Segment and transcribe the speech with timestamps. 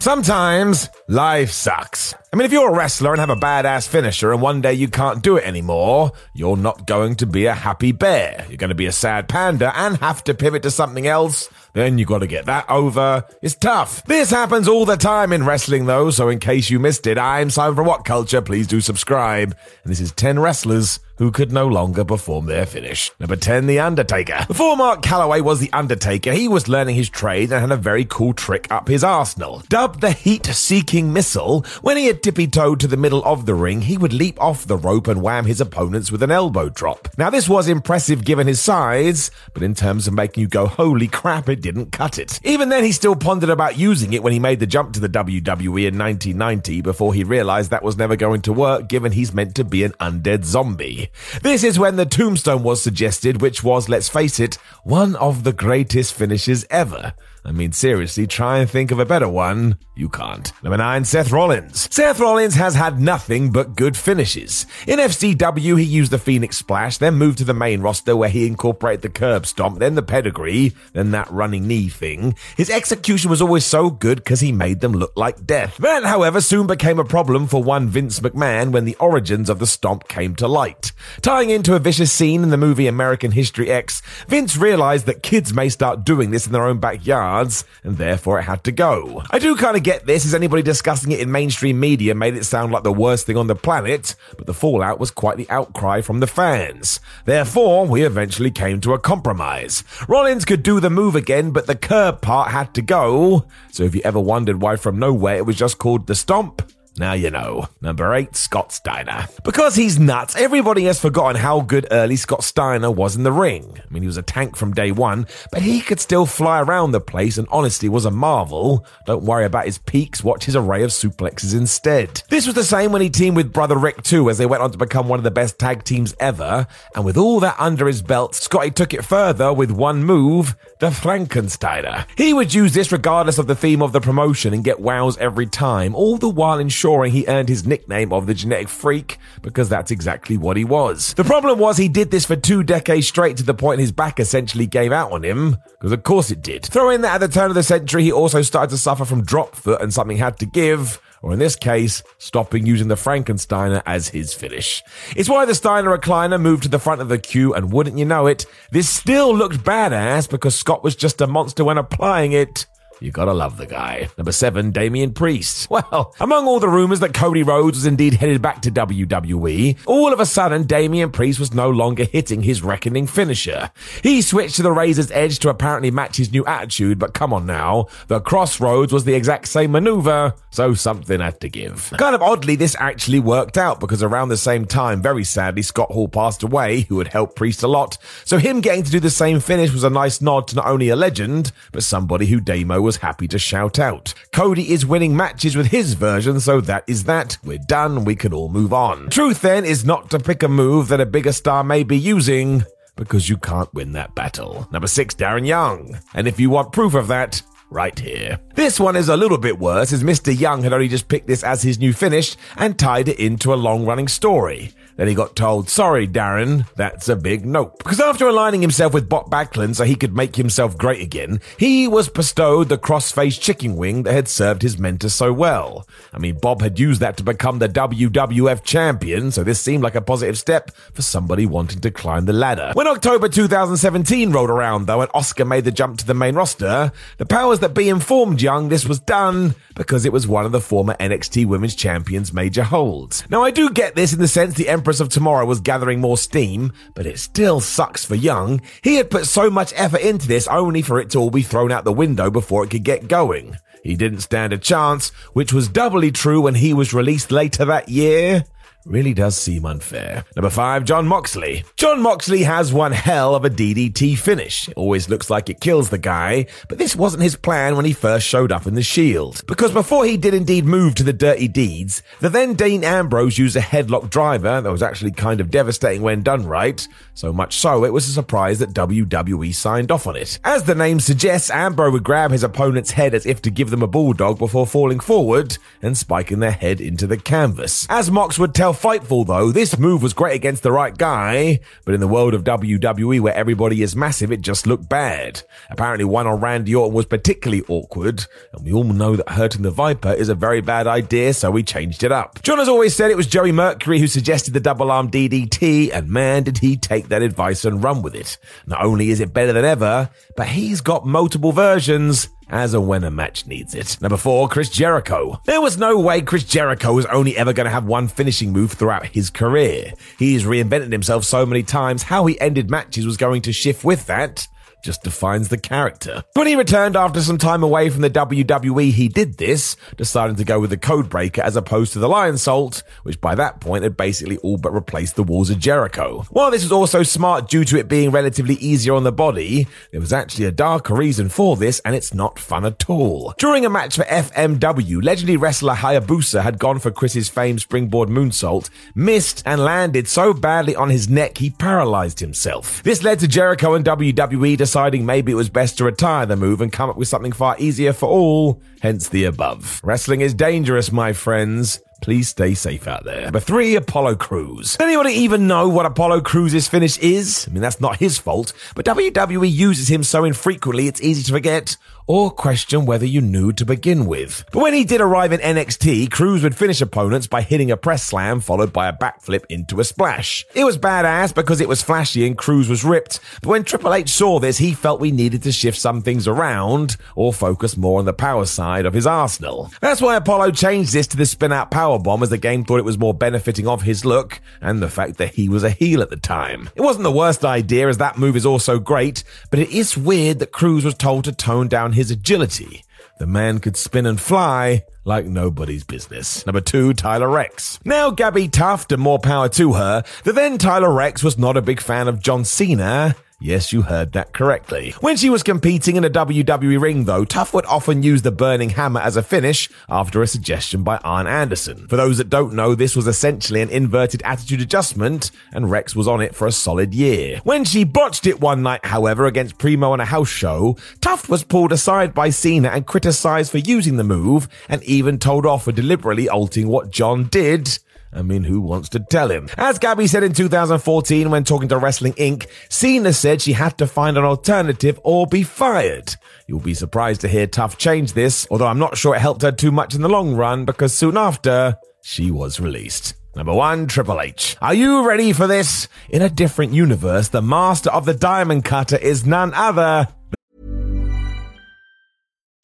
[0.00, 2.14] Sometimes life sucks.
[2.38, 4.86] I mean, if you're a wrestler and have a badass finisher and one day you
[4.86, 8.46] can't do it anymore, you're not going to be a happy bear.
[8.48, 11.48] You're going to be a sad panda and have to pivot to something else.
[11.72, 13.24] Then you've got to get that over.
[13.42, 14.04] It's tough.
[14.04, 17.50] This happens all the time in wrestling though, so in case you missed it, I'm
[17.50, 18.40] Simon from What Culture.
[18.40, 19.56] Please do subscribe.
[19.82, 23.10] And this is 10 wrestlers who could no longer perform their finish.
[23.18, 24.44] Number 10, The Undertaker.
[24.46, 28.04] Before Mark Calaway was The Undertaker, he was learning his trade and had a very
[28.04, 29.62] cool trick up his arsenal.
[29.68, 33.54] Dubbed the heat seeking missile, when he had tippy toed to the middle of the
[33.54, 37.08] ring, he would leap off the rope and wham his opponents with an elbow drop.
[37.16, 41.08] Now, this was impressive given his size, but in terms of making you go, holy
[41.08, 42.38] crap, it didn't cut it.
[42.44, 45.08] Even then, he still pondered about using it when he made the jump to the
[45.08, 49.54] WWE in 1990 before he realized that was never going to work given he's meant
[49.54, 51.10] to be an undead zombie.
[51.40, 55.54] This is when the tombstone was suggested, which was, let's face it, one of the
[55.54, 57.14] greatest finishes ever.
[57.48, 59.78] I mean, seriously, try and think of a better one.
[59.96, 60.52] You can't.
[60.62, 61.88] Number nine, Seth Rollins.
[61.92, 64.66] Seth Rollins has had nothing but good finishes.
[64.86, 68.46] In FCW, he used the Phoenix Splash, then moved to the main roster where he
[68.46, 72.36] incorporated the curb stomp, then the pedigree, then that running knee thing.
[72.54, 75.78] His execution was always so good because he made them look like death.
[75.78, 79.66] That, however, soon became a problem for one Vince McMahon when the origins of the
[79.66, 80.92] stomp came to light.
[81.22, 85.54] Tying into a vicious scene in the movie American History X, Vince realized that kids
[85.54, 87.37] may start doing this in their own backyard
[87.84, 89.22] and therefore it had to go.
[89.30, 92.44] I do kind of get this, as anybody discussing it in mainstream media made it
[92.44, 96.00] sound like the worst thing on the planet, but the fallout was quite the outcry
[96.00, 97.00] from the fans.
[97.24, 99.84] Therefore, we eventually came to a compromise.
[100.08, 103.46] Rollins could do the move again, but the curb part had to go.
[103.72, 106.62] So if you ever wondered why from nowhere it was just called the stomp,
[106.98, 107.68] now you know.
[107.80, 109.28] Number 8, Scott Steiner.
[109.44, 113.78] Because he's nuts, everybody has forgotten how good early Scott Steiner was in the ring.
[113.78, 116.92] I mean, he was a tank from day one, but he could still fly around
[116.92, 118.84] the place and honestly was a marvel.
[119.06, 122.22] Don't worry about his peaks, watch his array of suplexes instead.
[122.28, 124.72] This was the same when he teamed with Brother Rick too, as they went on
[124.72, 126.66] to become one of the best tag teams ever.
[126.94, 130.90] And with all that under his belt, Scotty took it further with one move, the
[130.90, 132.06] Frankensteiner.
[132.16, 135.46] He would use this regardless of the theme of the promotion and get wows every
[135.46, 139.68] time, all the while ensuring ensuring he earned his nickname of the genetic freak because
[139.68, 141.12] that's exactly what he was.
[141.14, 144.18] The problem was he did this for two decades straight to the point his back
[144.18, 146.64] essentially gave out on him, because of course it did.
[146.64, 149.22] Throw in that at the turn of the century he also started to suffer from
[149.22, 153.82] drop foot and something had to give, or in this case, stopping using the Frankensteiner
[153.84, 154.82] as his finish.
[155.14, 158.06] It's why the Steiner recliner moved to the front of the queue, and wouldn't you
[158.06, 162.66] know it, this still looked badass because Scott was just a monster when applying it.
[163.00, 164.08] You gotta love the guy.
[164.18, 165.68] Number seven, Damian Priest.
[165.70, 170.12] Well, among all the rumors that Cody Rhodes was indeed headed back to WWE, all
[170.12, 173.70] of a sudden Damian Priest was no longer hitting his reckoning finisher.
[174.02, 177.46] He switched to the Razor's Edge to apparently match his new attitude, but come on
[177.46, 181.92] now, the Crossroads was the exact same maneuver, so something had to give.
[181.96, 185.92] Kind of oddly, this actually worked out because around the same time, very sadly, Scott
[185.92, 189.10] Hall passed away, who had helped Priest a lot, so him getting to do the
[189.10, 192.80] same finish was a nice nod to not only a legend, but somebody who Damo
[192.88, 194.14] was happy to shout out.
[194.32, 197.36] Cody is winning matches with his version, so that is that.
[197.44, 199.10] We're done, we can all move on.
[199.10, 202.64] Truth then is not to pick a move that a bigger star may be using,
[202.96, 204.66] because you can't win that battle.
[204.72, 205.98] Number six, Darren Young.
[206.14, 208.40] And if you want proof of that, right here.
[208.54, 210.34] This one is a little bit worse as Mr.
[210.38, 213.56] Young had only just picked this as his new finish and tied it into a
[213.56, 214.72] long running story.
[214.98, 217.78] Then he got told, sorry, Darren, that's a big nope.
[217.78, 221.86] Because after aligning himself with Bob Backlund so he could make himself great again, he
[221.86, 225.86] was bestowed the cross-faced chicken wing that had served his mentor so well.
[226.12, 229.94] I mean, Bob had used that to become the WWF champion, so this seemed like
[229.94, 232.72] a positive step for somebody wanting to climb the ladder.
[232.74, 236.90] When October 2017 rolled around, though, and Asuka made the jump to the main roster,
[237.18, 240.60] the powers that be informed Young this was done because it was one of the
[240.60, 243.22] former NXT Women's Champions' major holds.
[243.30, 246.00] Now, I do get this in the sense the Empress Empress of Tomorrow was gathering
[246.00, 248.62] more steam, but it still sucks for Young.
[248.80, 251.70] He had put so much effort into this only for it to all be thrown
[251.70, 253.58] out the window before it could get going.
[253.84, 257.90] He didn't stand a chance, which was doubly true when he was released later that
[257.90, 258.46] year
[258.88, 260.24] really does seem unfair.
[260.34, 261.64] Number five, Jon Moxley.
[261.76, 264.68] Jon Moxley has one hell of a DDT finish.
[264.68, 267.92] It always looks like it kills the guy, but this wasn't his plan when he
[267.92, 269.42] first showed up in the Shield.
[269.46, 273.56] Because before he did indeed move to the dirty deeds, the then Dean Ambrose used
[273.56, 276.86] a headlock driver that was actually kind of devastating when done right.
[277.14, 280.38] So much so, it was a surprise that WWE signed off on it.
[280.44, 283.82] As the name suggests, Ambrose would grab his opponent's head as if to give them
[283.82, 287.86] a bulldog before falling forward and spiking their head into the canvas.
[287.90, 291.94] As Mox would tell Fightful, though, this move was great against the right guy, but
[291.94, 295.42] in the world of WWE where everybody is massive, it just looked bad.
[295.68, 299.72] Apparently, one on Randy Orton was particularly awkward, and we all know that hurting the
[299.72, 302.40] Viper is a very bad idea, so we changed it up.
[302.42, 306.08] Jon has always said it was Joey Mercury who suggested the double arm DDT, and
[306.08, 308.38] man, did he take that advice and run with it.
[308.68, 313.04] Not only is it better than ever, but he's got multiple versions as and when
[313.04, 314.00] a match needs it.
[314.00, 315.40] Number four, Chris Jericho.
[315.44, 318.72] There was no way Chris Jericho was only ever going to have one finishing move
[318.72, 319.92] throughout his career.
[320.18, 324.06] He's reinvented himself so many times, how he ended matches was going to shift with
[324.06, 324.48] that
[324.82, 326.22] just defines the character.
[326.34, 330.44] When he returned after some time away from the WWE, he did this, deciding to
[330.44, 334.38] go with the Codebreaker as opposed to the Lionsault, which by that point had basically
[334.38, 336.24] all but replaced the Walls of Jericho.
[336.30, 340.00] While this was also smart due to it being relatively easier on the body, there
[340.00, 343.34] was actually a darker reason for this, and it's not fun at all.
[343.38, 348.70] During a match for FMW, legendary wrestler Hayabusa had gone for Chris's famed springboard moonsault,
[348.94, 352.82] missed, and landed so badly on his neck he paralyzed himself.
[352.82, 356.60] This led to Jericho and WWE deciding maybe it was best to retire the move
[356.60, 359.80] and come up with something far easier for all, hence the above.
[359.82, 361.80] Wrestling is dangerous, my friends.
[362.00, 363.24] Please stay safe out there.
[363.24, 364.76] Number three, Apollo Crews.
[364.76, 367.46] Does anybody even know what Apollo Crews' finish is?
[367.48, 371.32] I mean, that's not his fault, but WWE uses him so infrequently it's easy to
[371.32, 371.76] forget
[372.08, 374.42] or question whether you knew to begin with.
[374.50, 378.02] But when he did arrive in NXT, Crews would finish opponents by hitting a press
[378.02, 380.46] slam followed by a backflip into a splash.
[380.54, 384.08] It was badass because it was flashy and Crews was ripped, but when Triple H
[384.08, 388.06] saw this, he felt we needed to shift some things around or focus more on
[388.06, 389.70] the power side of his arsenal.
[389.82, 392.80] That's why Apollo changed this to the spin out power bomb as the game thought
[392.80, 396.02] it was more benefiting of his look and the fact that he was a heel
[396.02, 396.68] at the time.
[396.74, 400.40] It wasn't the worst idea as that move is also great, but it is weird
[400.40, 402.84] that Crews was told to tone down his agility.
[403.18, 406.46] The man could spin and fly like nobody's business.
[406.46, 407.80] Number two, Tyler Reks.
[407.84, 411.62] Now, Gabbi Tuft, and more power to her, the then Tyler Reks was not a
[411.62, 414.96] big fan of John Cena Yes, you heard that correctly.
[415.00, 418.70] When she was competing in a WWE ring, though, Tuft would often use the burning
[418.70, 421.86] hammer as a finish after a suggestion by Arn Anderson.
[421.86, 426.08] For those that don't know, this was essentially an inverted attitude adjustment, and Reks was
[426.08, 427.40] on it for a solid year.
[427.44, 431.44] When she botched it one night, however, against Primo on a house show, Tuft was
[431.44, 435.72] pulled aside by Cena and criticized for using the move, and even told off for
[435.72, 437.78] deliberately altering what John did
[438.12, 439.48] I mean, who wants to tell him?
[439.56, 443.86] As Gabbi said in 2014 when talking to Wrestling Inc., Cena said she had to
[443.86, 446.14] find an alternative or be fired.
[446.46, 449.52] You'll be surprised to hear Tuft change this, although I'm not sure it helped her
[449.52, 453.14] too much in the long run because soon after, she was released.
[453.36, 454.56] Number one, Triple H.
[454.60, 455.88] Are you ready for this?
[456.08, 460.08] In a different universe, the master of the diamond cutter is none other.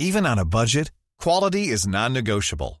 [0.00, 2.80] Even on a budget, quality is non-negotiable.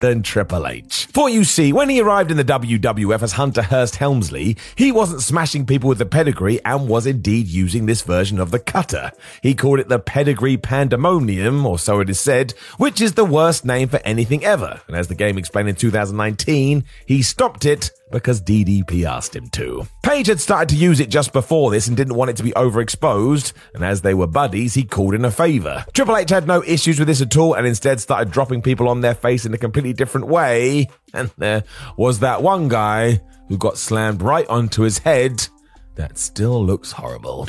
[0.00, 1.06] Than Triple H.
[1.06, 5.22] For you see, when he arrived in the WWF as Hunter Hearst Helmsley, he wasn't
[5.22, 9.10] smashing people with the pedigree and was indeed using this version of the cutter.
[9.42, 13.64] He called it the Pedigree Pandemonium, or so it is said, which is the worst
[13.64, 14.80] name for anything ever.
[14.86, 19.86] And as the game explained in 2019, he stopped it because DDP asked him to.
[20.02, 22.52] Page had started to use it just before this and didn't want it to be
[22.52, 25.84] overexposed, and as they were buddies, he called in a favor.
[25.92, 29.00] Triple H had no issues with this at all and instead started dropping people on
[29.00, 30.88] their face in a completely different way.
[31.12, 31.64] And there
[31.96, 35.48] was that one guy who got slammed right onto his head
[35.94, 37.48] that still looks horrible.